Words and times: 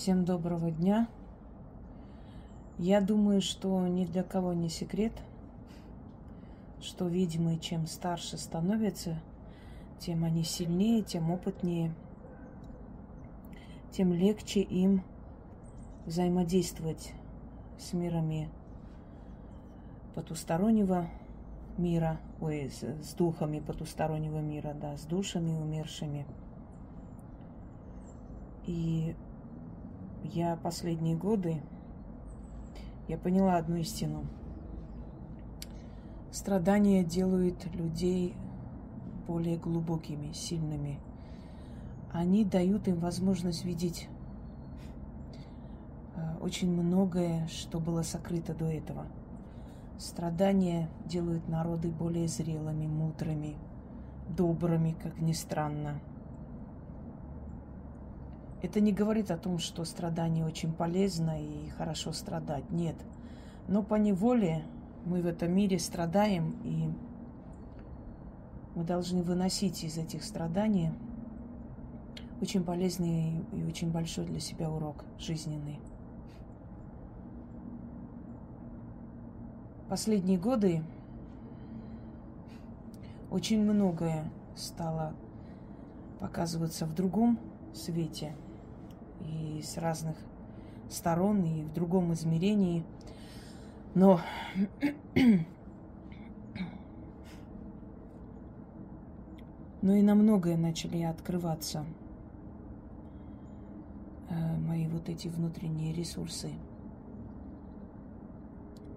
Всем 0.00 0.24
доброго 0.24 0.70
дня. 0.70 1.08
Я 2.78 3.02
думаю, 3.02 3.42
что 3.42 3.86
ни 3.86 4.06
для 4.06 4.22
кого 4.22 4.54
не 4.54 4.70
секрет, 4.70 5.12
что 6.80 7.06
ведьмы 7.06 7.58
чем 7.58 7.86
старше 7.86 8.38
становятся, 8.38 9.20
тем 9.98 10.24
они 10.24 10.42
сильнее, 10.42 11.02
тем 11.02 11.30
опытнее, 11.30 11.92
тем 13.92 14.14
легче 14.14 14.62
им 14.62 15.02
взаимодействовать 16.06 17.12
с 17.78 17.92
мирами 17.92 18.48
потустороннего 20.14 21.10
мира, 21.76 22.18
ой, 22.40 22.70
с, 22.70 22.82
с 23.06 23.12
духами 23.12 23.60
потустороннего 23.60 24.38
мира, 24.38 24.74
да, 24.80 24.96
с 24.96 25.02
душами 25.02 25.52
умершими. 25.52 26.24
И 28.66 29.14
я 30.32 30.56
последние 30.56 31.16
годы, 31.16 31.60
я 33.08 33.18
поняла 33.18 33.56
одну 33.56 33.76
истину. 33.76 34.24
Страдания 36.30 37.02
делают 37.02 37.66
людей 37.74 38.34
более 39.26 39.56
глубокими, 39.56 40.32
сильными. 40.32 41.00
Они 42.12 42.44
дают 42.44 42.86
им 42.86 43.00
возможность 43.00 43.64
видеть 43.64 44.08
э, 46.14 46.36
очень 46.40 46.70
многое, 46.70 47.48
что 47.48 47.80
было 47.80 48.02
сокрыто 48.02 48.54
до 48.54 48.66
этого. 48.66 49.06
Страдания 49.98 50.88
делают 51.06 51.48
народы 51.48 51.88
более 51.88 52.28
зрелыми, 52.28 52.86
мудрыми, 52.86 53.56
добрыми, 54.28 54.94
как 55.02 55.20
ни 55.20 55.32
странно– 55.32 56.00
это 58.62 58.80
не 58.80 58.92
говорит 58.92 59.30
о 59.30 59.38
том, 59.38 59.58
что 59.58 59.84
страдание 59.84 60.44
очень 60.44 60.72
полезно 60.72 61.42
и 61.42 61.70
хорошо 61.70 62.12
страдать. 62.12 62.70
Нет. 62.70 62.96
Но 63.68 63.82
по 63.82 63.94
неволе 63.94 64.64
мы 65.06 65.22
в 65.22 65.26
этом 65.26 65.52
мире 65.52 65.78
страдаем, 65.78 66.56
и 66.62 66.90
мы 68.74 68.84
должны 68.84 69.22
выносить 69.22 69.82
из 69.82 69.96
этих 69.96 70.24
страданий 70.24 70.90
очень 72.40 72.62
полезный 72.62 73.44
и 73.52 73.64
очень 73.64 73.90
большой 73.90 74.26
для 74.26 74.40
себя 74.40 74.70
урок 74.70 75.04
жизненный. 75.18 75.78
Последние 79.88 80.38
годы 80.38 80.82
очень 83.30 83.62
многое 83.62 84.30
стало 84.54 85.14
показываться 86.20 86.86
в 86.86 86.94
другом 86.94 87.38
свете– 87.72 88.34
и 89.20 89.62
с 89.62 89.76
разных 89.76 90.16
сторон, 90.88 91.44
и 91.44 91.62
в 91.62 91.72
другом 91.72 92.12
измерении. 92.12 92.84
Но 93.94 94.20
но 99.82 99.94
и 99.94 100.02
на 100.02 100.14
многое 100.14 100.56
начали 100.56 101.02
открываться 101.02 101.84
э, 104.28 104.56
мои 104.58 104.86
вот 104.86 105.08
эти 105.08 105.28
внутренние 105.28 105.92
ресурсы. 105.92 106.50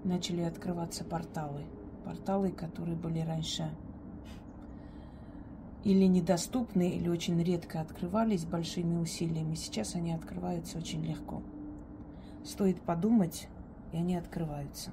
Начали 0.04 0.42
открываться 0.42 1.04
порталы. 1.06 1.64
Порталы, 2.04 2.52
которые 2.52 2.98
были 2.98 3.20
раньше 3.20 3.70
или 5.84 6.06
недоступны, 6.06 6.90
или 6.90 7.10
очень 7.10 7.42
редко 7.44 7.82
открывались 7.82 8.46
большими 8.46 8.98
усилиями. 8.98 9.56
Сейчас 9.56 9.96
они 9.96 10.14
открываются 10.14 10.78
очень 10.78 11.04
легко. 11.04 11.42
Стоит 12.46 12.82
подумать, 12.82 13.48
и 13.92 13.98
они 13.98 14.16
открываются. 14.16 14.92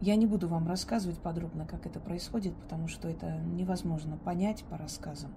Я 0.00 0.16
не 0.16 0.26
буду 0.26 0.48
вам 0.48 0.68
рассказывать 0.68 1.18
подробно, 1.18 1.66
как 1.66 1.86
это 1.86 1.98
происходит, 1.98 2.54
потому 2.56 2.88
что 2.88 3.08
это 3.08 3.38
невозможно 3.38 4.18
понять 4.18 4.62
по 4.64 4.76
рассказам. 4.76 5.32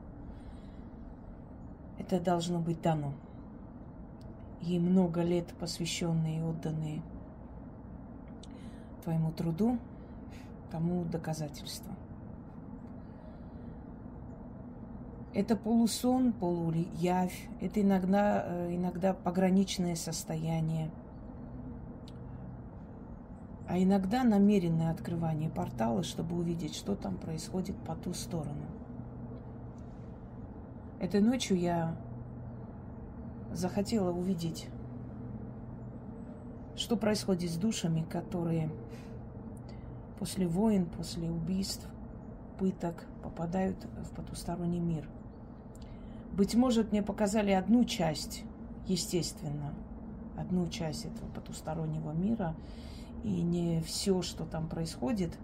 Это 1.98 2.20
должно 2.20 2.60
быть 2.60 2.82
дано. 2.82 3.14
И 4.62 4.80
много 4.80 5.22
лет 5.22 5.48
посвященные 5.60 6.40
и 6.40 6.44
отданные 6.44 7.02
твоему 9.04 9.32
труду, 9.32 9.80
тому 10.72 11.04
доказательство. 11.06 11.94
Это 15.34 15.56
полусон, 15.56 16.34
полуявь, 16.34 17.48
это 17.62 17.82
иногда, 17.82 18.44
э, 18.48 18.76
иногда 18.76 19.14
пограничное 19.14 19.96
состояние, 19.96 20.90
а 23.68 23.78
иногда 23.78 24.24
намеренное 24.24 24.92
открывание 24.92 25.50
портала, 25.50 26.02
чтобы 26.02 26.38
увидеть, 26.38 26.76
что 26.76 26.96
там 26.96 27.18
происходит 27.18 27.76
по 27.86 27.96
ту 27.96 28.14
сторону. 28.14 28.66
Этой 31.00 31.22
ночью 31.22 31.58
я 31.58 31.96
захотела 33.52 34.12
увидеть, 34.12 34.70
что 36.76 36.96
происходит 36.96 37.52
с 37.52 37.58
душами, 37.58 38.04
которые 38.10 38.72
после 40.20 40.48
войн, 40.48 40.86
после 40.86 41.30
убийств, 41.30 41.88
пыток 42.60 43.06
попадают 43.24 43.78
в 44.04 44.16
потусторонний 44.16 44.80
мир. 44.80 45.08
Быть 46.34 46.56
может, 46.56 46.92
мне 46.92 47.02
показали 47.02 47.52
одну 47.52 47.84
часть, 47.86 48.44
естественно, 48.86 49.74
одну 50.38 50.68
часть 50.70 51.06
этого 51.06 51.30
потустороннего 51.32 52.12
мира, 52.12 52.56
и 53.24 53.42
не 53.42 53.82
все, 53.82 54.22
что 54.22 54.46
там 54.46 54.68
происходит, 54.68 55.38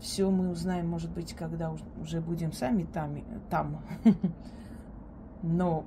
все 0.00 0.30
мы 0.30 0.50
узнаем, 0.50 0.88
может 0.88 1.10
быть, 1.10 1.34
когда 1.34 1.74
уже 2.00 2.20
будем 2.20 2.52
сами 2.52 2.84
там. 2.84 3.18
там. 3.50 3.82
Но 5.42 5.84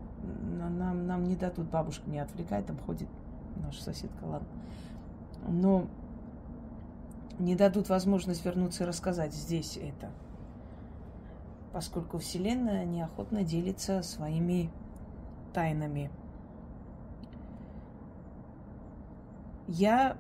нам, 0.58 1.08
нам 1.08 1.24
не 1.26 1.36
дадут, 1.36 1.70
бабушка 1.70 2.10
не 2.10 2.20
отвлекает, 2.20 2.68
там 2.68 2.78
ходит 2.80 3.08
наша 3.58 3.82
соседка, 3.84 4.24
ладно. 4.24 4.48
Но 5.48 5.88
не 7.40 7.56
дадут 7.56 7.90
возможность 7.90 8.46
вернуться 8.46 8.84
и 8.84 8.88
рассказать 8.88 9.34
здесь 9.34 9.78
это. 9.78 10.12
Поскольку 11.74 12.18
Вселенная 12.18 12.86
неохотно 12.86 13.44
делится 13.44 14.04
своими 14.04 14.70
тайнами. 15.54 16.12
Я 19.68 20.18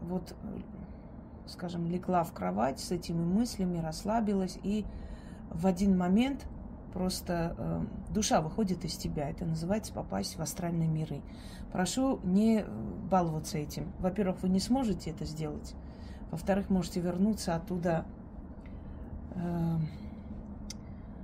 вот, 0.00 0.34
скажем, 1.46 1.86
легла 1.90 2.24
в 2.24 2.32
кровать 2.32 2.80
с 2.80 2.90
этими 2.90 3.22
мыслями, 3.22 3.78
расслабилась, 3.78 4.58
и 4.62 4.86
в 5.50 5.66
один 5.66 5.96
момент 5.96 6.46
просто 6.92 7.54
э, 7.58 7.82
душа 8.10 8.40
выходит 8.40 8.84
из 8.84 8.96
тебя. 8.96 9.28
Это 9.28 9.44
называется 9.44 9.92
попасть 9.92 10.38
в 10.38 10.42
астральные 10.42 10.88
миры. 10.88 11.20
Прошу 11.72 12.20
не 12.24 12.64
баловаться 13.10 13.58
этим. 13.58 13.92
Во-первых, 13.98 14.42
вы 14.42 14.48
не 14.48 14.60
сможете 14.60 15.10
это 15.10 15.26
сделать. 15.26 15.74
Во-вторых, 16.30 16.70
можете 16.70 17.00
вернуться 17.00 17.54
оттуда 17.54 18.04
э, 19.34 19.76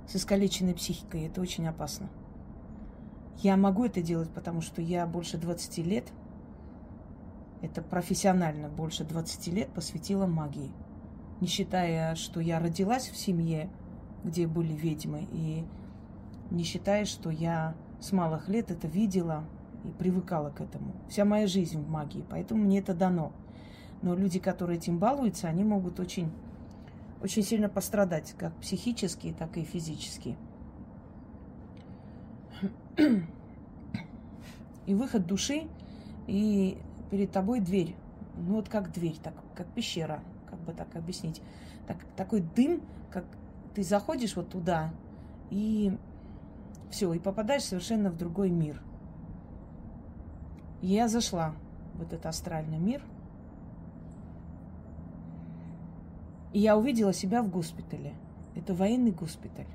с 0.07 0.15
искалеченной 0.15 0.73
психикой. 0.73 1.23
Это 1.23 1.41
очень 1.41 1.67
опасно. 1.67 2.09
Я 3.39 3.57
могу 3.57 3.85
это 3.85 4.01
делать, 4.01 4.29
потому 4.29 4.61
что 4.61 4.81
я 4.81 5.05
больше 5.05 5.37
20 5.37 5.77
лет, 5.79 6.05
это 7.61 7.81
профессионально 7.81 8.69
больше 8.69 9.03
20 9.03 9.47
лет 9.47 9.69
посвятила 9.69 10.25
магии. 10.25 10.71
Не 11.41 11.47
считая, 11.47 12.15
что 12.15 12.39
я 12.39 12.59
родилась 12.59 13.09
в 13.09 13.17
семье, 13.17 13.69
где 14.23 14.47
были 14.47 14.73
ведьмы, 14.73 15.27
и 15.31 15.65
не 16.51 16.63
считая, 16.63 17.03
что 17.05 17.29
я 17.29 17.75
с 17.99 18.11
малых 18.13 18.47
лет 18.47 18.71
это 18.71 18.87
видела 18.87 19.43
и 19.83 19.89
привыкала 19.89 20.49
к 20.49 20.61
этому. 20.61 20.93
Вся 21.09 21.25
моя 21.25 21.47
жизнь 21.47 21.81
в 21.81 21.89
магии, 21.89 22.23
поэтому 22.29 22.63
мне 22.63 22.79
это 22.79 22.93
дано– 22.93 23.33
но 24.03 24.15
люди, 24.15 24.37
которые 24.37 24.77
этим 24.77 24.99
балуются, 24.99 25.47
они 25.47 25.63
могут 25.63 25.97
очень, 25.99 26.29
очень 27.21 27.41
сильно 27.41 27.69
пострадать, 27.69 28.35
как 28.37 28.53
психически, 28.57 29.33
так 29.39 29.57
и 29.57 29.63
физически. 29.63 30.35
И 34.85 34.93
выход 34.93 35.25
души, 35.25 35.69
и 36.27 36.77
перед 37.09 37.31
тобой 37.31 37.61
дверь. 37.61 37.95
Ну 38.35 38.55
вот 38.55 38.67
как 38.67 38.91
дверь, 38.91 39.15
так, 39.23 39.33
как 39.55 39.67
пещера, 39.67 40.19
как 40.49 40.59
бы 40.59 40.73
так 40.73 40.93
объяснить. 40.97 41.41
Так, 41.87 41.97
такой 42.17 42.41
дым, 42.41 42.81
как 43.09 43.23
ты 43.73 43.83
заходишь 43.83 44.35
вот 44.35 44.49
туда, 44.49 44.91
и 45.49 45.97
все, 46.91 47.13
и 47.13 47.19
попадаешь 47.19 47.63
совершенно 47.63 48.09
в 48.09 48.17
другой 48.17 48.49
мир. 48.49 48.81
Я 50.81 51.07
зашла 51.07 51.55
в 51.93 52.01
этот 52.01 52.25
астральный 52.25 52.79
мир– 52.79 53.01
И 56.53 56.59
я 56.59 56.77
увидела 56.77 57.13
себя 57.13 57.41
в 57.41 57.49
госпитале. 57.49 58.13
Это 58.55 58.73
военный 58.73 59.11
госпиталь. 59.11 59.67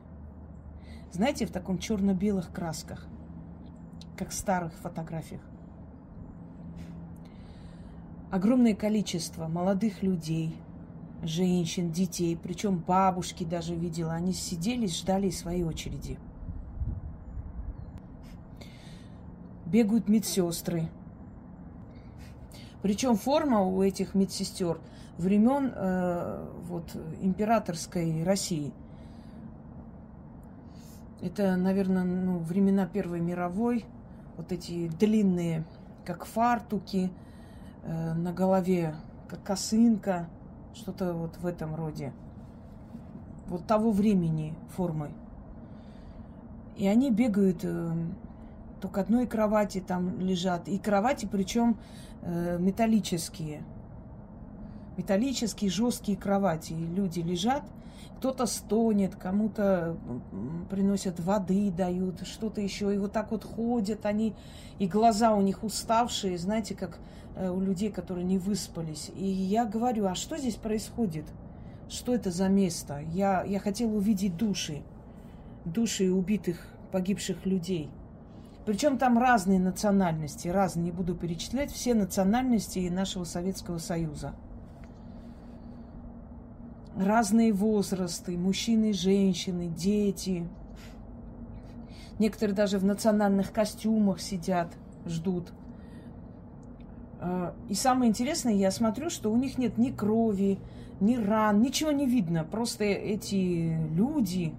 знаете, 1.11 1.47
в 1.47 1.51
таком 1.51 1.79
черно-белых 1.79 2.53
красках, 2.53 3.07
как 4.17 4.31
в 4.31 4.35
старых 4.35 4.73
фотографиях. 4.75 5.43
Огромное 8.31 8.75
количество 8.75 9.49
молодых 9.49 10.03
людей, 10.03 10.55
женщин, 11.23 11.91
детей, 11.91 12.39
причем 12.41 12.77
бабушки 12.77 13.43
даже 13.43 13.75
видела, 13.75 14.13
они 14.13 14.33
сидели, 14.33 14.87
ждали 14.87 15.31
своей 15.31 15.65
очереди. 15.65 16.19
Бегают 19.67 20.09
медсестры. 20.09 20.89
Причем 22.83 23.17
форма 23.17 23.63
у 23.63 23.83
этих 23.83 24.15
медсестер 24.15 24.79
времен 25.19 25.73
э, 25.75 26.47
вот, 26.69 26.97
императорской 27.21 28.23
России. 28.23 28.73
Это, 31.21 31.57
наверное, 31.57 32.05
ну, 32.05 32.39
времена 32.39 32.87
Первой 32.87 33.21
мировой. 33.21 33.85
Вот 34.37 34.53
эти 34.53 34.89
длинные, 34.89 35.65
как 36.05 36.25
фартуки, 36.25 37.11
э, 37.83 38.15
на 38.15 38.33
голове, 38.33 38.95
как 39.29 39.43
косынка, 39.43 40.29
что-то 40.75 41.13
вот 41.13 41.37
в 41.39 41.47
этом 41.47 41.75
роде. 41.75 42.13
Вот 43.49 43.67
того 43.67 43.91
времени 43.91 44.55
формы. 44.77 45.11
И 46.77 46.87
они 46.87 47.11
бегают 47.11 47.65
э, 47.65 47.93
то 48.81 48.89
к 48.89 48.99
одной 48.99 49.27
кровати 49.27 49.83
там 49.87 50.21
лежат. 50.21 50.69
И 50.69 50.79
кровати, 50.79 51.29
причем 51.31 51.79
э, 52.23 52.59
металлические. 52.59 53.63
Металлические, 54.97 55.71
жесткие 55.71 56.17
кровати. 56.17 56.73
И 56.73 56.87
люди 56.87 57.21
лежат, 57.21 57.63
кто-то 58.19 58.47
стонет, 58.47 59.15
кому-то 59.15 59.97
приносят 60.71 61.21
воды, 61.21 61.71
дают, 61.71 62.27
что-то 62.27 62.61
еще. 62.61 62.95
И 62.95 62.99
вот 62.99 63.13
так 63.13 63.31
вот 63.31 63.45
ходят 63.45 64.07
они, 64.07 64.35
и 64.79 64.87
глаза 64.87 65.35
у 65.35 65.41
них 65.41 65.63
уставшие, 65.63 66.37
знаете, 66.37 66.75
как 66.75 66.99
э, 67.37 67.49
у 67.49 67.61
людей, 67.61 67.91
которые 67.91 68.25
не 68.25 68.39
выспались. 68.39 69.11
И 69.15 69.25
я 69.25 69.65
говорю, 69.65 70.07
а 70.07 70.15
что 70.15 70.37
здесь 70.37 70.57
происходит? 70.57 71.27
Что 71.89 72.15
это 72.15 72.31
за 72.31 72.49
место? 72.49 73.01
Я, 73.13 73.45
я 73.45 73.61
хотела 73.61 73.93
увидеть 73.93 74.37
души, 74.37 74.83
души 75.65 76.13
убитых, 76.13 76.67
погибших 76.91 77.47
людей. 77.47 77.89
Причем 78.69 78.99
там 78.99 79.17
разные 79.17 79.59
национальности, 79.59 80.47
разные, 80.47 80.85
не 80.85 80.93
буду 80.93 81.15
перечислять, 81.15 81.73
все 81.73 81.95
национальности 81.95 82.87
нашего 82.91 83.25
Советского 83.25 83.79
Союза. 83.79 84.35
Разные 86.95 87.55
возрасты, 87.55 88.37
мужчины, 88.37 88.93
женщины, 88.93 89.69
дети. 89.69 90.47
Некоторые 92.19 92.55
даже 92.55 92.79
в 92.79 92.85
национальных 92.85 93.53
костюмах 93.53 94.21
сидят, 94.21 94.69
ждут. 95.07 95.51
А, 97.23 97.55
и 97.71 97.75
самое 97.75 98.11
интересное, 98.11 98.53
я 98.53 98.71
смотрю, 98.71 99.09
что 99.09 99.33
у 99.33 99.37
них 99.39 99.57
нет 99.57 99.79
ни 99.79 99.91
крови, 99.91 100.59
ни 101.01 101.17
ран, 101.17 101.63
ничего 101.63 101.91
не 101.91 102.05
видно. 102.05 102.45
Просто 102.45 102.85
эти 102.85 103.79
люди, 103.95 104.53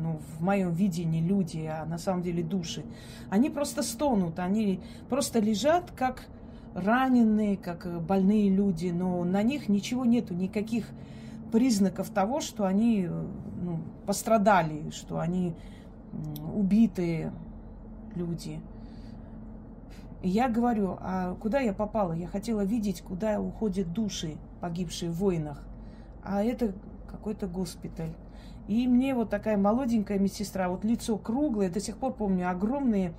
ну, 0.00 0.20
в 0.38 0.42
моем 0.42 0.72
видении 0.72 1.20
люди, 1.20 1.58
а 1.66 1.84
на 1.84 1.98
самом 1.98 2.22
деле 2.22 2.42
души, 2.42 2.84
они 3.28 3.50
просто 3.50 3.82
стонут, 3.82 4.38
они 4.38 4.80
просто 5.08 5.38
лежат 5.38 5.90
как 5.96 6.26
раненые, 6.74 7.56
как 7.56 7.86
больные 8.02 8.48
люди, 8.48 8.88
но 8.88 9.24
на 9.24 9.42
них 9.42 9.68
ничего 9.68 10.04
нету, 10.04 10.34
никаких 10.34 10.88
признаков 11.52 12.10
того, 12.10 12.40
что 12.40 12.64
они 12.64 13.08
ну, 13.62 13.80
пострадали, 14.06 14.90
что 14.90 15.18
они 15.18 15.54
убитые 16.54 17.32
люди. 18.14 18.60
И 20.22 20.28
я 20.28 20.48
говорю, 20.48 20.98
а 21.00 21.34
куда 21.36 21.60
я 21.60 21.72
попала? 21.72 22.12
Я 22.12 22.26
хотела 22.26 22.62
видеть, 22.62 23.00
куда 23.00 23.40
уходят 23.40 23.92
души, 23.92 24.36
погибшие 24.60 25.10
в 25.10 25.14
войнах. 25.14 25.62
А 26.22 26.42
это 26.42 26.72
какой-то 27.10 27.46
госпиталь. 27.46 28.12
И 28.70 28.86
мне 28.86 29.16
вот 29.16 29.30
такая 29.30 29.56
молоденькая 29.56 30.20
медсестра, 30.20 30.68
вот 30.68 30.84
лицо 30.84 31.18
круглое, 31.18 31.68
до 31.68 31.80
сих 31.80 31.96
пор 31.96 32.12
помню, 32.12 32.48
огромные 32.48 33.14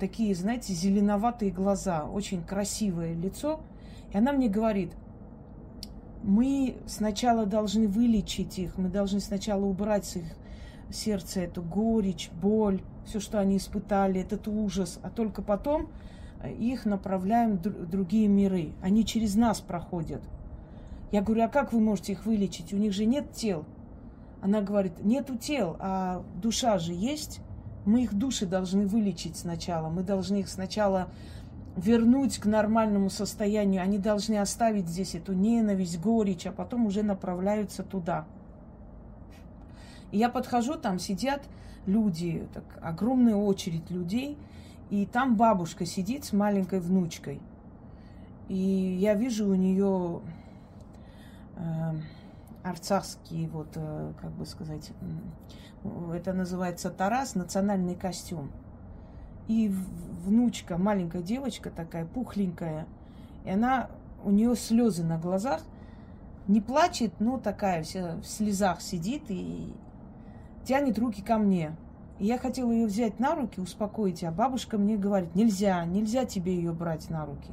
такие, 0.00 0.34
знаете, 0.34 0.72
зеленоватые 0.72 1.50
глаза, 1.50 2.06
очень 2.06 2.42
красивое 2.42 3.12
лицо. 3.12 3.60
И 4.14 4.16
она 4.16 4.32
мне 4.32 4.48
говорит, 4.48 4.92
мы 6.22 6.78
сначала 6.86 7.44
должны 7.44 7.88
вылечить 7.88 8.58
их, 8.58 8.78
мы 8.78 8.88
должны 8.88 9.20
сначала 9.20 9.66
убрать 9.66 10.06
с 10.06 10.16
их 10.16 10.24
сердца 10.90 11.40
эту 11.40 11.60
горечь, 11.60 12.30
боль, 12.40 12.80
все, 13.04 13.20
что 13.20 13.38
они 13.38 13.58
испытали, 13.58 14.22
этот 14.22 14.48
ужас, 14.48 14.98
а 15.02 15.10
только 15.10 15.42
потом 15.42 15.90
их 16.58 16.86
направляем 16.86 17.58
в 17.58 17.86
другие 17.86 18.28
миры. 18.28 18.72
Они 18.80 19.04
через 19.04 19.34
нас 19.34 19.60
проходят. 19.60 20.22
Я 21.12 21.20
говорю, 21.20 21.44
а 21.44 21.48
как 21.48 21.74
вы 21.74 21.80
можете 21.80 22.12
их 22.12 22.24
вылечить? 22.24 22.72
У 22.72 22.78
них 22.78 22.94
же 22.94 23.04
нет 23.04 23.32
тел. 23.32 23.66
Она 24.46 24.60
говорит, 24.60 25.04
нету 25.04 25.36
тел, 25.36 25.74
а 25.80 26.22
душа 26.40 26.78
же 26.78 26.92
есть. 26.92 27.40
Мы 27.84 28.04
их 28.04 28.14
души 28.14 28.46
должны 28.46 28.86
вылечить 28.86 29.36
сначала. 29.36 29.88
Мы 29.88 30.04
должны 30.04 30.36
их 30.36 30.48
сначала 30.48 31.08
вернуть 31.74 32.38
к 32.38 32.46
нормальному 32.46 33.10
состоянию. 33.10 33.82
Они 33.82 33.98
должны 33.98 34.38
оставить 34.38 34.86
здесь 34.86 35.16
эту 35.16 35.32
ненависть, 35.32 35.98
горечь, 36.00 36.46
а 36.46 36.52
потом 36.52 36.86
уже 36.86 37.02
направляются 37.02 37.82
туда. 37.82 38.24
И 40.12 40.18
я 40.18 40.28
подхожу, 40.28 40.74
там 40.74 41.00
сидят 41.00 41.42
люди, 41.84 42.46
так, 42.54 42.62
огромная 42.80 43.34
очередь 43.34 43.90
людей, 43.90 44.38
и 44.90 45.06
там 45.06 45.34
бабушка 45.34 45.86
сидит 45.86 46.24
с 46.24 46.32
маленькой 46.32 46.78
внучкой. 46.78 47.40
И 48.48 48.54
я 49.00 49.14
вижу 49.14 49.48
у 49.48 49.56
нее 49.56 50.20
э, 51.56 51.94
арцахский, 52.68 53.46
вот, 53.48 53.68
э, 53.74 54.12
как 54.20 54.30
бы 54.32 54.44
сказать, 54.46 54.90
это 56.12 56.32
называется 56.32 56.90
Тарас, 56.90 57.34
национальный 57.34 57.94
костюм. 57.94 58.50
И 59.46 59.72
внучка, 60.24 60.76
маленькая 60.76 61.22
девочка 61.22 61.70
такая, 61.70 62.04
пухленькая, 62.04 62.86
и 63.44 63.50
она, 63.50 63.88
у 64.24 64.30
нее 64.30 64.56
слезы 64.56 65.04
на 65.04 65.18
глазах, 65.18 65.62
не 66.48 66.60
плачет, 66.60 67.12
но 67.20 67.38
такая 67.38 67.82
вся 67.82 68.16
в 68.16 68.24
слезах 68.24 68.80
сидит 68.80 69.24
и 69.28 69.72
тянет 70.64 70.98
руки 70.98 71.22
ко 71.22 71.38
мне. 71.38 71.76
И 72.18 72.26
я 72.26 72.38
хотела 72.38 72.72
ее 72.72 72.86
взять 72.86 73.20
на 73.20 73.34
руки, 73.34 73.60
успокоить, 73.60 74.24
а 74.24 74.30
бабушка 74.30 74.78
мне 74.78 74.96
говорит, 74.96 75.34
нельзя, 75.34 75.84
нельзя 75.84 76.24
тебе 76.24 76.54
ее 76.56 76.72
брать 76.72 77.10
на 77.10 77.26
руки. 77.26 77.52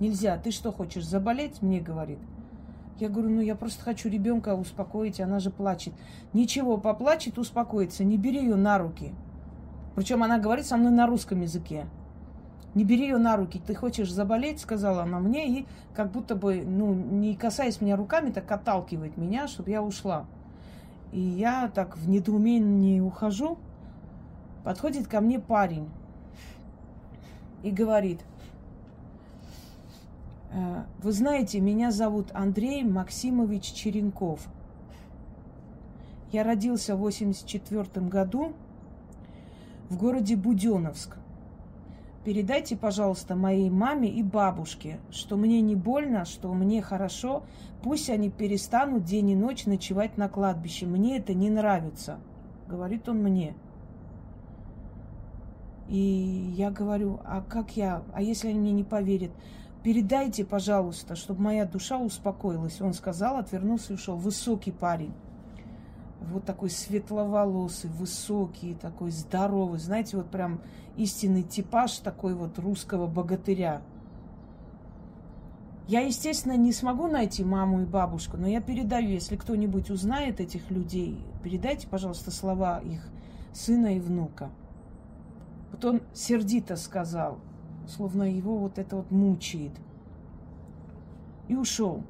Нельзя, 0.00 0.36
ты 0.38 0.50
что 0.50 0.70
хочешь, 0.72 1.04
заболеть? 1.04 1.62
Мне 1.62 1.80
говорит. 1.80 2.18
Я 2.98 3.08
говорю, 3.08 3.30
ну 3.30 3.40
я 3.40 3.54
просто 3.54 3.82
хочу 3.82 4.08
ребенка 4.08 4.54
успокоить, 4.54 5.20
она 5.20 5.40
же 5.40 5.50
плачет. 5.50 5.92
Ничего, 6.32 6.76
поплачет, 6.76 7.38
успокоится, 7.38 8.04
не 8.04 8.16
бери 8.16 8.40
ее 8.40 8.56
на 8.56 8.78
руки. 8.78 9.12
Причем 9.94 10.22
она 10.22 10.38
говорит 10.38 10.66
со 10.66 10.76
мной 10.76 10.92
на 10.92 11.06
русском 11.06 11.40
языке. 11.40 11.86
Не 12.74 12.84
бери 12.84 13.02
ее 13.02 13.18
на 13.18 13.36
руки, 13.36 13.60
ты 13.64 13.74
хочешь 13.74 14.10
заболеть, 14.10 14.60
сказала 14.60 15.02
она 15.02 15.18
мне, 15.18 15.46
и 15.60 15.66
как 15.94 16.10
будто 16.10 16.34
бы, 16.34 16.62
ну, 16.66 16.94
не 16.94 17.34
касаясь 17.36 17.80
меня 17.82 17.96
руками, 17.96 18.30
так 18.30 18.50
отталкивает 18.50 19.18
меня, 19.18 19.46
чтобы 19.46 19.70
я 19.70 19.82
ушла. 19.82 20.24
И 21.12 21.20
я 21.20 21.70
так 21.74 21.98
в 21.98 22.08
недоумении 22.08 23.00
ухожу, 23.00 23.58
подходит 24.64 25.06
ко 25.06 25.20
мне 25.20 25.38
парень 25.38 25.90
и 27.62 27.70
говорит, 27.70 28.20
«Э, 28.20 28.31
вы 31.02 31.12
знаете, 31.12 31.60
меня 31.60 31.90
зовут 31.90 32.30
Андрей 32.34 32.84
Максимович 32.84 33.72
Черенков. 33.72 34.46
Я 36.30 36.44
родился 36.44 36.96
в 36.96 37.00
84 37.00 38.06
году 38.06 38.52
в 39.88 39.98
городе 39.98 40.36
Буденовск. 40.36 41.16
Передайте, 42.24 42.76
пожалуйста, 42.76 43.34
моей 43.34 43.68
маме 43.68 44.08
и 44.08 44.22
бабушке, 44.22 45.00
что 45.10 45.36
мне 45.36 45.60
не 45.60 45.74
больно, 45.74 46.24
что 46.24 46.52
мне 46.54 46.80
хорошо. 46.80 47.42
Пусть 47.82 48.10
они 48.10 48.30
перестанут 48.30 49.04
день 49.04 49.30
и 49.30 49.34
ночь 49.34 49.66
ночевать 49.66 50.16
на 50.16 50.28
кладбище. 50.28 50.86
Мне 50.86 51.18
это 51.18 51.34
не 51.34 51.50
нравится, 51.50 52.20
говорит 52.68 53.08
он 53.08 53.18
мне. 53.18 53.54
И 55.88 56.52
я 56.56 56.70
говорю, 56.70 57.20
а 57.24 57.42
как 57.42 57.76
я, 57.76 58.02
а 58.14 58.22
если 58.22 58.48
они 58.48 58.60
мне 58.60 58.72
не 58.72 58.84
поверят? 58.84 59.32
Передайте, 59.82 60.44
пожалуйста, 60.44 61.16
чтобы 61.16 61.42
моя 61.42 61.64
душа 61.64 61.98
успокоилась. 61.98 62.80
Он 62.80 62.94
сказал, 62.94 63.36
отвернулся 63.36 63.92
и 63.92 63.96
ушел. 63.96 64.16
Высокий 64.16 64.72
парень 64.72 65.12
вот 66.30 66.44
такой 66.44 66.70
светловолосый, 66.70 67.90
высокий, 67.90 68.74
такой 68.74 69.10
здоровый, 69.10 69.78
знаете, 69.78 70.16
вот 70.16 70.30
прям 70.30 70.60
истинный 70.96 71.42
типаж 71.42 71.98
такой 71.98 72.34
вот 72.34 72.58
русского 72.58 73.06
богатыря. 73.06 73.82
Я, 75.88 76.00
естественно, 76.00 76.56
не 76.56 76.72
смогу 76.72 77.08
найти 77.08 77.44
маму 77.44 77.82
и 77.82 77.84
бабушку, 77.84 78.36
но 78.36 78.46
я 78.46 78.60
передаю, 78.60 79.08
если 79.08 79.36
кто-нибудь 79.36 79.90
узнает 79.90 80.40
этих 80.40 80.70
людей, 80.70 81.18
передайте, 81.42 81.88
пожалуйста, 81.88 82.30
слова 82.30 82.78
их 82.78 83.00
сына 83.52 83.96
и 83.96 84.00
внука. 84.00 84.50
Вот 85.72 85.84
он 85.84 86.02
сердито 86.14 86.76
сказал, 86.76 87.38
словно 87.88 88.24
его 88.24 88.56
вот 88.56 88.78
это 88.78 88.96
вот 88.96 89.10
мучает. 89.10 89.72
И 91.48 91.56
ушел. 91.56 92.02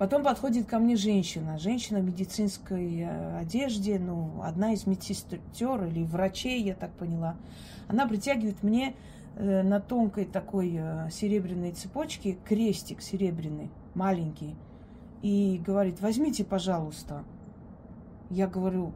Потом 0.00 0.22
подходит 0.22 0.66
ко 0.66 0.78
мне 0.78 0.96
женщина. 0.96 1.58
Женщина 1.58 2.00
в 2.00 2.04
медицинской 2.04 3.00
э, 3.00 3.38
одежде, 3.38 3.98
ну, 3.98 4.30
одна 4.42 4.72
из 4.72 4.86
медсестер 4.86 5.84
или 5.84 6.04
врачей, 6.04 6.62
я 6.62 6.74
так 6.74 6.90
поняла. 6.92 7.36
Она 7.86 8.06
притягивает 8.06 8.62
мне 8.62 8.94
э, 9.36 9.62
на 9.62 9.78
тонкой 9.78 10.24
такой 10.24 10.74
э, 10.74 11.10
серебряной 11.10 11.72
цепочке 11.72 12.38
крестик 12.46 13.02
серебряный, 13.02 13.70
маленький. 13.92 14.56
И 15.20 15.60
говорит, 15.66 16.00
возьмите, 16.00 16.44
пожалуйста. 16.44 17.24
Я 18.30 18.46
говорю, 18.46 18.92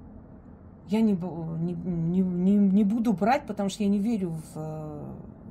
я 0.89 1.01
не, 1.01 1.13
не, 1.13 2.21
не, 2.21 2.57
не 2.57 2.85
буду 2.85 3.13
брать, 3.13 3.47
потому 3.47 3.69
что 3.69 3.83
я 3.83 3.89
не 3.89 3.99
верю 3.99 4.35
в, 4.55 5.03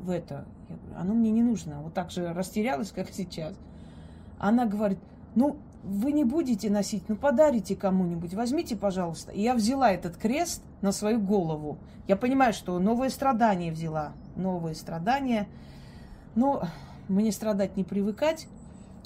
в 0.04 0.10
это. 0.10 0.46
Я 0.70 0.75
говорю, 0.75 1.00
оно 1.00 1.13
мне 1.13 1.32
не 1.32 1.42
нужно. 1.42 1.82
Вот 1.82 1.94
так 1.94 2.12
же 2.12 2.34
растерялась, 2.34 2.92
как 2.92 3.10
сейчас. 3.10 3.56
Она 4.38 4.66
говорит, 4.66 5.00
ну, 5.36 5.58
вы 5.84 6.12
не 6.12 6.24
будете 6.24 6.70
носить, 6.70 7.10
ну, 7.10 7.16
подарите 7.16 7.75
кому-нибудь, 7.75 8.34
возьмите, 8.34 8.75
пожалуйста. 8.75 9.32
И 9.32 9.42
я 9.42 9.54
взяла 9.54 9.92
этот 9.92 10.16
крест 10.18 10.63
на 10.82 10.92
свою 10.92 11.20
голову. 11.20 11.78
Я 12.08 12.16
понимаю, 12.16 12.54
что 12.54 12.80
новые 12.80 13.10
страдания 13.10 13.72
взяла, 13.72 14.13
новые 14.36 14.75
страдания. 14.75 15.48
Но 16.36 16.63
мне 17.08 17.32
страдать 17.32 17.75
не 17.75 17.84
привыкать. 17.84 18.48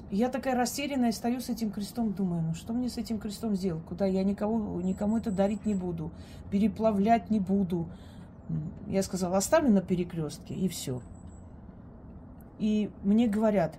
Я 0.09 0.29
такая 0.29 0.55
растерянная, 0.55 1.11
стою 1.11 1.41
с 1.41 1.49
этим 1.49 1.69
крестом, 1.69 2.13
думаю, 2.13 2.41
ну 2.41 2.53
что 2.53 2.71
мне 2.71 2.89
с 2.89 2.97
этим 2.97 3.19
крестом 3.19 3.55
сделать? 3.55 3.83
Куда 3.83 4.05
я 4.05 4.23
никого, 4.23 4.81
никому 4.81 5.17
это 5.17 5.31
дарить 5.31 5.65
не 5.65 5.75
буду, 5.75 6.11
переплавлять 6.49 7.29
не 7.29 7.41
буду. 7.41 7.89
Я 8.87 9.03
сказала, 9.03 9.37
оставлю 9.37 9.69
на 9.69 9.81
перекрестке, 9.81 10.53
и 10.53 10.69
все. 10.69 11.01
И 12.57 12.89
мне 13.03 13.27
говорят, 13.27 13.75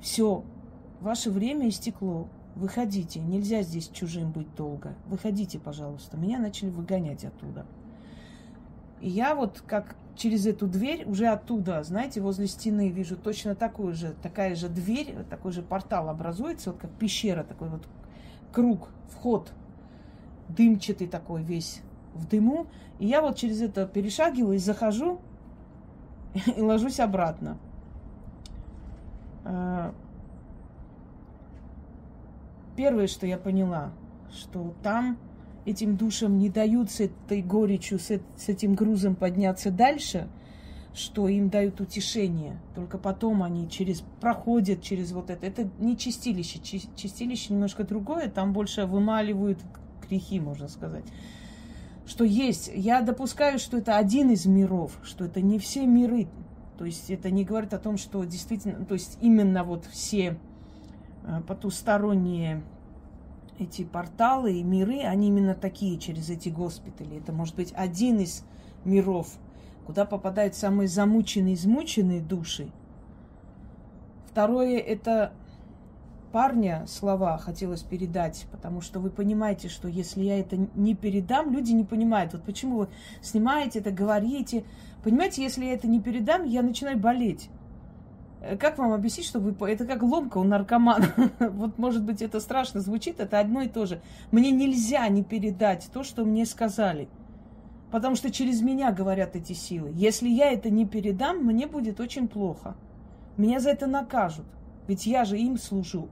все, 0.00 0.44
ваше 1.00 1.30
время 1.30 1.68
истекло, 1.68 2.28
выходите, 2.54 3.18
нельзя 3.18 3.62
здесь 3.62 3.88
чужим 3.88 4.30
быть 4.30 4.54
долго, 4.54 4.94
выходите, 5.06 5.58
пожалуйста. 5.58 6.16
Меня 6.16 6.38
начали 6.38 6.70
выгонять 6.70 7.24
оттуда. 7.24 7.66
И 9.00 9.08
я 9.08 9.34
вот 9.34 9.62
как 9.66 9.96
через 10.16 10.46
эту 10.46 10.66
дверь, 10.66 11.04
уже 11.06 11.26
оттуда, 11.26 11.82
знаете, 11.82 12.20
возле 12.20 12.46
стены 12.46 12.90
вижу 12.90 13.16
точно 13.16 13.54
такую 13.54 13.94
же, 13.94 14.14
такая 14.22 14.54
же 14.54 14.68
дверь, 14.68 15.14
такой 15.28 15.52
же 15.52 15.62
портал 15.62 16.08
образуется, 16.08 16.72
вот 16.72 16.80
как 16.80 16.90
пещера, 16.90 17.42
такой 17.42 17.68
вот 17.68 17.86
круг, 18.52 18.88
вход, 19.08 19.52
дымчатый 20.48 21.08
такой 21.08 21.42
весь 21.42 21.82
в 22.14 22.26
дыму. 22.26 22.66
И 22.98 23.06
я 23.06 23.22
вот 23.22 23.36
через 23.36 23.60
это 23.62 23.86
перешагиваю 23.86 24.56
и 24.56 24.58
захожу 24.58 25.20
и 26.56 26.60
ложусь 26.60 27.00
обратно. 27.00 27.58
А, 29.44 29.92
первое, 32.76 33.06
что 33.06 33.26
я 33.26 33.38
поняла, 33.38 33.92
что 34.30 34.74
там 34.82 35.18
этим 35.64 35.96
душам 35.96 36.38
не 36.38 36.50
дают 36.50 36.90
с 36.90 37.00
этой 37.00 37.42
горечью, 37.42 37.98
с, 37.98 38.10
этим 38.48 38.74
грузом 38.74 39.14
подняться 39.14 39.70
дальше, 39.70 40.28
что 40.94 41.28
им 41.28 41.48
дают 41.48 41.80
утешение. 41.80 42.60
Только 42.74 42.98
потом 42.98 43.42
они 43.42 43.68
через, 43.68 44.02
проходят 44.20 44.82
через 44.82 45.12
вот 45.12 45.30
это. 45.30 45.46
Это 45.46 45.70
не 45.78 45.96
чистилище. 45.96 46.58
Чистилище 46.96 47.54
немножко 47.54 47.84
другое. 47.84 48.28
Там 48.28 48.52
больше 48.52 48.84
вымаливают 48.84 49.58
грехи, 50.08 50.40
можно 50.40 50.68
сказать. 50.68 51.04
Что 52.04 52.24
есть. 52.24 52.70
Я 52.74 53.00
допускаю, 53.00 53.58
что 53.58 53.78
это 53.78 53.96
один 53.96 54.30
из 54.30 54.44
миров, 54.44 54.98
что 55.02 55.24
это 55.24 55.40
не 55.40 55.58
все 55.58 55.86
миры. 55.86 56.28
То 56.76 56.84
есть 56.84 57.10
это 57.10 57.30
не 57.30 57.44
говорит 57.44 57.72
о 57.74 57.78
том, 57.78 57.96
что 57.96 58.24
действительно, 58.24 58.84
то 58.84 58.94
есть 58.94 59.16
именно 59.20 59.62
вот 59.62 59.86
все 59.86 60.36
э, 61.24 61.40
потусторонние 61.46 62.62
эти 63.62 63.84
порталы 63.84 64.54
и 64.58 64.62
миры, 64.62 65.00
они 65.00 65.28
именно 65.28 65.54
такие 65.54 65.98
через 65.98 66.30
эти 66.30 66.48
госпитали. 66.48 67.18
Это 67.18 67.32
может 67.32 67.56
быть 67.56 67.72
один 67.76 68.20
из 68.20 68.44
миров, 68.84 69.28
куда 69.86 70.04
попадают 70.04 70.54
самые 70.54 70.88
замученные, 70.88 71.54
измученные 71.54 72.20
души. 72.20 72.70
Второе– 74.26 74.78
это 74.78 75.32
парня 76.32 76.84
слова 76.88 77.36
хотелось 77.36 77.82
передать, 77.82 78.46
потому 78.50 78.80
что 78.80 78.98
вы 78.98 79.10
понимаете, 79.10 79.68
что 79.68 79.88
если 79.88 80.22
я 80.22 80.40
это 80.40 80.56
не 80.74 80.94
передам, 80.94 81.52
люди 81.52 81.72
не 81.72 81.84
понимают. 81.84 82.32
Вот 82.32 82.42
почему 82.42 82.78
вы 82.78 82.88
снимаете 83.20 83.80
это, 83.80 83.90
говорите. 83.90 84.64
Понимаете, 85.04 85.42
если 85.42 85.66
я 85.66 85.74
это 85.74 85.86
не 85.86 86.00
передам, 86.00 86.44
я 86.44 86.62
начинаю 86.62 86.98
болеть. 86.98 87.50
Э, 88.42 88.56
как 88.56 88.78
вам 88.78 88.92
объяснить, 88.92 89.26
чтобы 89.26 89.52
вы... 89.52 89.70
Это 89.70 89.86
как 89.86 90.02
ломка 90.02 90.38
у 90.38 90.44
наркомана. 90.44 91.12
вот, 91.38 91.78
может 91.78 92.02
быть, 92.02 92.22
это 92.22 92.40
страшно 92.40 92.80
звучит, 92.80 93.20
это 93.20 93.38
одно 93.38 93.62
и 93.62 93.68
то 93.68 93.86
же. 93.86 94.00
Мне 94.30 94.50
нельзя 94.50 95.06
не 95.08 95.22
передать 95.22 95.88
то, 95.92 96.02
что 96.02 96.24
мне 96.24 96.44
сказали. 96.44 97.08
Потому 97.90 98.16
что 98.16 98.30
через 98.30 98.60
меня 98.62 98.90
говорят 98.90 99.36
эти 99.36 99.52
силы. 99.52 99.92
Если 99.94 100.28
я 100.28 100.50
это 100.50 100.70
не 100.70 100.86
передам, 100.86 101.44
мне 101.44 101.66
будет 101.66 102.00
очень 102.00 102.26
плохо. 102.26 102.74
Меня 103.36 103.60
за 103.60 103.70
это 103.70 103.86
накажут. 103.86 104.46
Ведь 104.88 105.06
я 105.06 105.24
же 105.24 105.38
им 105.38 105.56
служу. 105.56 106.08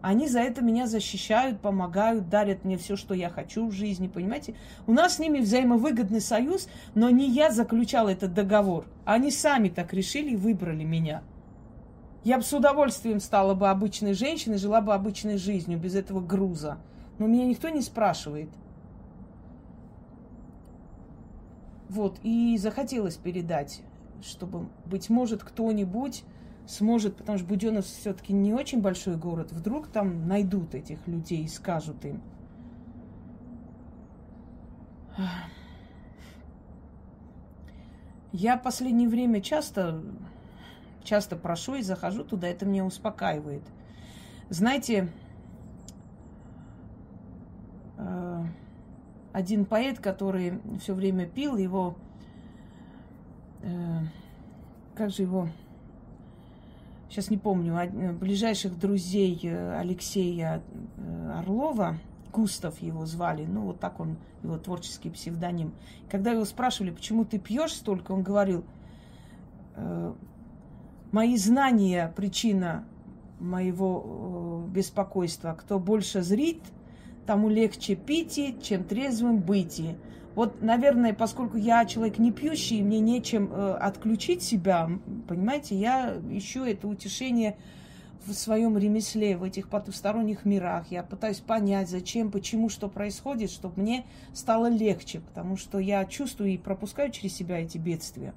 Они 0.00 0.28
за 0.28 0.38
это 0.38 0.62
меня 0.62 0.86
защищают, 0.86 1.60
помогают, 1.60 2.28
дарят 2.28 2.64
мне 2.64 2.76
все, 2.76 2.94
что 2.94 3.14
я 3.14 3.30
хочу 3.30 3.66
в 3.66 3.72
жизни, 3.72 4.06
понимаете? 4.06 4.54
У 4.86 4.92
нас 4.92 5.16
с 5.16 5.18
ними 5.18 5.40
взаимовыгодный 5.40 6.20
союз, 6.20 6.68
но 6.94 7.10
не 7.10 7.28
я 7.28 7.50
заключал 7.50 8.08
этот 8.08 8.32
договор. 8.32 8.84
Они 9.04 9.32
сами 9.32 9.70
так 9.70 9.92
решили 9.92 10.30
и 10.30 10.36
выбрали 10.36 10.84
меня. 10.84 11.22
Я 12.24 12.36
бы 12.36 12.42
с 12.42 12.52
удовольствием 12.52 13.20
стала 13.20 13.54
бы 13.54 13.68
обычной 13.68 14.12
женщиной, 14.12 14.58
жила 14.58 14.80
бы 14.80 14.92
обычной 14.92 15.38
жизнью, 15.38 15.78
без 15.78 15.94
этого 15.94 16.20
груза. 16.20 16.78
Но 17.18 17.26
меня 17.26 17.46
никто 17.46 17.68
не 17.68 17.80
спрашивает. 17.80 18.50
Вот, 21.88 22.18
и 22.22 22.58
захотелось 22.58 23.16
передать, 23.16 23.80
чтобы, 24.22 24.68
быть 24.84 25.08
может, 25.08 25.42
кто-нибудь 25.42 26.22
сможет, 26.66 27.16
потому 27.16 27.38
что 27.38 27.46
Буденов 27.46 27.86
все-таки 27.86 28.34
не 28.34 28.52
очень 28.52 28.82
большой 28.82 29.16
город, 29.16 29.52
вдруг 29.52 29.88
там 29.88 30.28
найдут 30.28 30.74
этих 30.74 31.06
людей 31.08 31.44
и 31.44 31.48
скажут 31.48 32.04
им. 32.04 32.20
Я 38.32 38.58
в 38.58 38.62
последнее 38.62 39.08
время 39.08 39.40
часто 39.40 40.02
часто 41.08 41.36
прошу 41.36 41.76
и 41.76 41.82
захожу 41.82 42.22
туда, 42.22 42.48
это 42.48 42.66
меня 42.66 42.84
успокаивает. 42.84 43.62
Знаете, 44.50 45.08
э, 47.96 48.44
один 49.32 49.64
поэт, 49.64 49.98
который 50.00 50.60
все 50.80 50.94
время 50.94 51.26
пил, 51.26 51.56
его, 51.56 51.96
э, 53.62 54.00
как 54.94 55.10
же 55.10 55.22
его, 55.22 55.48
сейчас 57.08 57.30
не 57.30 57.38
помню, 57.38 58.14
ближайших 58.14 58.78
друзей 58.78 59.40
э, 59.42 59.78
Алексея 59.78 60.62
Орлова, 61.34 61.96
Густав 62.30 62.80
его 62.82 63.06
звали, 63.06 63.46
ну 63.46 63.62
вот 63.62 63.80
так 63.80 63.98
он, 64.00 64.18
его 64.42 64.58
творческий 64.58 65.08
псевдоним. 65.10 65.72
Когда 66.10 66.32
его 66.32 66.44
спрашивали, 66.44 66.90
почему 66.90 67.24
ты 67.24 67.38
пьешь 67.38 67.72
столько, 67.72 68.12
он 68.12 68.22
говорил, 68.22 68.64
мои 71.12 71.36
знания 71.36 72.12
причина 72.16 72.84
моего 73.40 74.64
э, 74.66 74.70
беспокойства. 74.72 75.56
Кто 75.58 75.78
больше 75.78 76.22
зрит, 76.22 76.62
тому 77.26 77.48
легче 77.48 77.94
пить, 77.94 78.62
чем 78.62 78.84
трезвым 78.84 79.38
быть. 79.38 79.82
Вот, 80.34 80.62
наверное, 80.62 81.12
поскольку 81.14 81.56
я 81.56 81.84
человек 81.84 82.18
не 82.18 82.32
пьющий, 82.32 82.82
мне 82.82 83.00
нечем 83.00 83.50
э, 83.52 83.74
отключить 83.74 84.42
себя, 84.42 84.88
понимаете, 85.26 85.74
я 85.76 86.16
ищу 86.30 86.64
это 86.64 86.86
утешение 86.86 87.56
в 88.24 88.32
своем 88.32 88.76
ремесле, 88.76 89.36
в 89.36 89.42
этих 89.42 89.68
потусторонних 89.68 90.44
мирах. 90.44 90.90
Я 90.90 91.02
пытаюсь 91.02 91.40
понять, 91.40 91.88
зачем, 91.88 92.30
почему, 92.30 92.68
что 92.68 92.88
происходит, 92.88 93.50
чтобы 93.50 93.80
мне 93.82 94.06
стало 94.32 94.68
легче, 94.68 95.20
потому 95.20 95.56
что 95.56 95.78
я 95.78 96.04
чувствую 96.04 96.50
и 96.50 96.58
пропускаю 96.58 97.10
через 97.10 97.34
себя 97.34 97.60
эти 97.60 97.78
бедствия. 97.78 98.34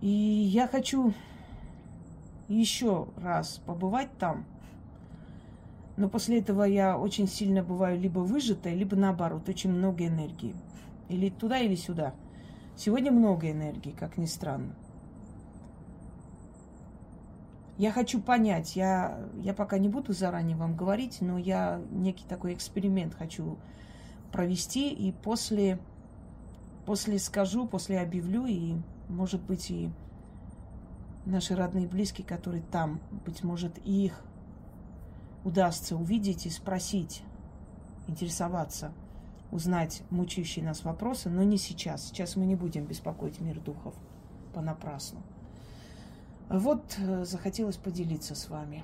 И 0.00 0.08
я 0.08 0.68
хочу 0.68 1.12
еще 2.48 3.08
раз 3.16 3.60
побывать 3.66 4.10
там. 4.18 4.44
Но 5.96 6.08
после 6.08 6.38
этого 6.38 6.62
я 6.62 6.96
очень 6.96 7.26
сильно 7.26 7.62
бываю 7.62 7.98
либо 7.98 8.20
выжатая, 8.20 8.74
либо 8.74 8.96
наоборот, 8.96 9.48
очень 9.48 9.70
много 9.70 10.06
энергии. 10.06 10.54
Или 11.08 11.28
туда, 11.30 11.58
или 11.58 11.74
сюда. 11.74 12.14
Сегодня 12.76 13.10
много 13.10 13.50
энергии, 13.50 13.90
как 13.90 14.16
ни 14.16 14.26
странно. 14.26 14.74
Я 17.76 17.92
хочу 17.92 18.20
понять, 18.20 18.74
я, 18.76 19.20
я 19.36 19.54
пока 19.54 19.78
не 19.78 19.88
буду 19.88 20.12
заранее 20.12 20.56
вам 20.56 20.76
говорить, 20.76 21.18
но 21.20 21.38
я 21.38 21.80
некий 21.90 22.24
такой 22.28 22.54
эксперимент 22.54 23.14
хочу 23.14 23.56
провести, 24.32 24.92
и 24.92 25.12
после, 25.12 25.78
после 26.88 27.18
скажу, 27.18 27.66
после 27.66 28.00
объявлю, 28.00 28.46
и, 28.46 28.72
может 29.10 29.42
быть, 29.42 29.70
и 29.70 29.90
наши 31.26 31.54
родные 31.54 31.84
и 31.84 31.86
близкие, 31.86 32.26
которые 32.26 32.62
там, 32.62 32.98
быть 33.26 33.44
может, 33.44 33.76
их 33.84 34.18
удастся 35.44 35.96
увидеть 35.96 36.46
и 36.46 36.50
спросить, 36.50 37.22
интересоваться, 38.06 38.90
узнать 39.50 40.02
мучающие 40.08 40.64
нас 40.64 40.82
вопросы, 40.82 41.28
но 41.28 41.42
не 41.42 41.58
сейчас. 41.58 42.06
Сейчас 42.06 42.36
мы 42.36 42.46
не 42.46 42.54
будем 42.54 42.86
беспокоить 42.86 43.38
мир 43.38 43.60
духов 43.60 43.94
понапрасну. 44.54 45.20
Вот 46.48 46.96
э, 46.96 47.26
захотелось 47.26 47.76
поделиться 47.76 48.34
с 48.34 48.48
вами. 48.48 48.82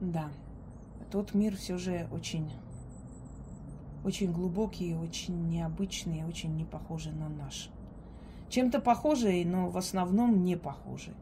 Да, 0.00 0.28
тот 1.10 1.34
мир 1.34 1.56
все 1.56 1.78
же 1.78 2.06
очень, 2.12 2.48
очень 4.04 4.32
глубокий, 4.32 4.94
очень 4.94 5.48
необычный, 5.48 6.24
очень 6.24 6.54
не 6.56 6.64
похожий 6.64 7.12
на 7.12 7.28
наш. 7.28 7.70
Чем-то 8.50 8.80
похожий, 8.80 9.44
но 9.44 9.70
в 9.70 9.78
основном 9.78 10.44
не 10.44 10.56
похожий. 10.56 11.14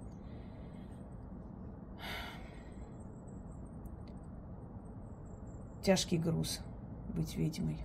Тяжкий 5.83 6.19
груз 6.19 6.61
быть 7.15 7.37
ведьмой. 7.37 7.79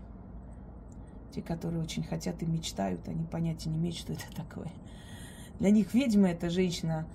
Те, 1.34 1.42
которые 1.42 1.82
очень 1.82 2.04
хотят 2.04 2.42
и 2.42 2.46
мечтают, 2.46 3.08
они 3.08 3.24
понятия 3.26 3.70
не 3.70 3.78
имеют, 3.78 3.98
что 3.98 4.14
это 4.14 4.26
такое. 4.36 4.72
Для 5.60 5.70
них 5.70 5.94
ведьма– 5.94 6.30
это 6.30 6.50
женщина 6.50 7.08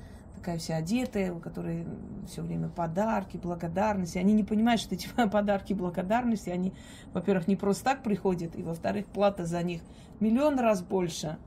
такая 0.43 0.59
вся 0.59 0.75
одетая, 0.75 1.33
у 1.33 1.39
которой 1.39 1.87
все 2.27 2.43
время 2.43 2.69
подарки, 2.69 3.37
благодарности. 3.37 4.19
Они 4.19 4.33
не 4.33 4.43
понимают, 4.43 4.81
что 4.81 4.97
эти 4.97 5.09
подарки, 5.31 5.73
благодарности, 5.73 6.51
они, 6.51 6.73
во-первых, 7.13 7.47
не 7.47 7.55
просто 7.55 7.85
так 7.85 8.03
приходят, 8.03 8.57
и, 8.57 8.63
во-вторых, 8.65 9.07
плата 9.07 9.47
за 9.47 9.63
них 9.63 9.83
миллион 10.19 10.59
раз 10.59 10.83
больше, 10.83 11.39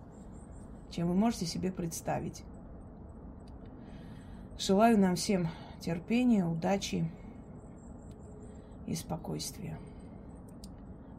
чем 0.92 1.10
вы 1.10 1.14
можете 1.14 1.46
себе 1.46 1.74
представить. 1.74 2.44
Желаю 4.58 4.98
нам 4.98 5.18
всем 5.18 5.50
терпения, 5.82 6.46
удачи 6.46 7.12
и 8.88 8.96
спокойствия. 8.96 9.78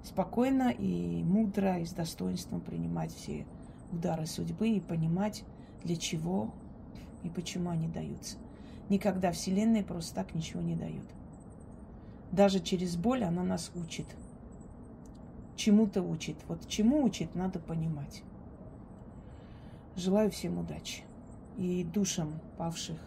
Спокойно 0.02 0.70
и 0.70 1.22
мудро 1.24 1.78
и 1.78 1.84
с 1.84 1.92
достоинством 1.92 2.62
принимать 2.62 3.14
все 3.14 3.44
удары 3.92 4.24
судьбы 4.24 4.70
и 4.70 4.80
понимать, 4.80 5.44
для 5.84 5.96
чего 5.96 6.54
и 7.26 7.30
почему 7.30 7.70
они 7.70 7.88
даются. 7.88 8.36
Никогда 8.88 9.32
Вселенная 9.32 9.82
просто 9.82 10.14
так 10.14 10.34
ничего 10.34 10.62
не 10.62 10.76
дает. 10.76 11.04
Даже 12.30 12.60
через 12.60 12.96
боль 12.96 13.24
она 13.24 13.42
нас 13.42 13.72
учит. 13.74 14.06
Чему-то 15.56 16.02
учит. 16.02 16.36
Вот 16.48 16.68
чему 16.68 17.02
учит, 17.02 17.34
надо 17.34 17.58
понимать. 17.58 18.22
Желаю 19.96 20.30
всем 20.30 20.58
удачи. 20.58 21.02
И 21.56 21.84
душам 21.84 22.34
павших, 22.58 23.00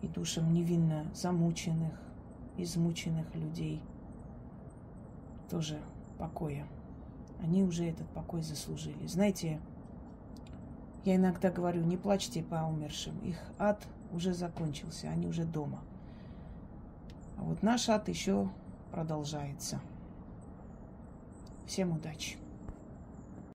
и 0.00 0.08
душам 0.08 0.52
невинно 0.52 1.04
замученных, 1.14 1.92
измученных 2.56 3.34
людей 3.34 3.82
тоже 5.50 5.78
покоя. 6.18 6.66
Они 7.42 7.62
уже 7.62 7.84
этот 7.84 8.08
покой 8.08 8.42
заслужили. 8.42 9.06
Знаете, 9.06 9.60
я 11.06 11.14
иногда 11.14 11.50
говорю, 11.50 11.84
не 11.84 11.96
плачьте 11.96 12.42
по 12.42 12.56
умершим. 12.56 13.16
Их 13.20 13.38
ад 13.58 13.86
уже 14.12 14.34
закончился, 14.34 15.08
они 15.08 15.28
уже 15.28 15.44
дома. 15.44 15.82
А 17.38 17.42
вот 17.42 17.62
наш 17.62 17.88
ад 17.88 18.08
еще 18.08 18.50
продолжается. 18.90 19.80
Всем 21.64 21.92
удачи! 21.92 22.38